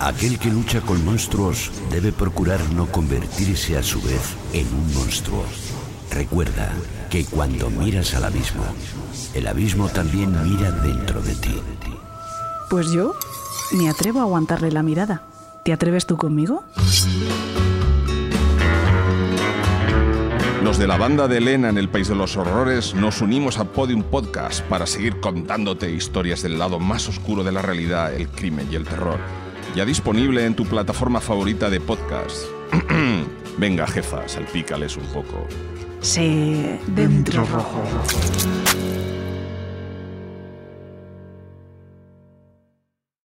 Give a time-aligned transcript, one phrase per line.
[0.00, 5.44] Aquel que lucha con monstruos debe procurar no convertirse a su vez en un monstruo.
[6.10, 6.72] Recuerda
[7.10, 8.64] que cuando miras al abismo,
[9.34, 11.54] el abismo también mira dentro de ti.
[12.70, 13.14] Pues yo
[13.72, 15.22] me atrevo a aguantarle la mirada.
[15.64, 16.64] ¿Te atreves tú conmigo?
[20.80, 23.64] Los de la banda de Elena en el País de los Horrores nos unimos a
[23.64, 28.66] Podium Podcast para seguir contándote historias del lado más oscuro de la realidad, el crimen
[28.72, 29.18] y el terror.
[29.76, 32.46] Ya disponible en tu plataforma favorita de podcast.
[33.58, 35.46] Venga, jefa, salpícales un poco.
[36.00, 37.82] Sí, dentro rojo.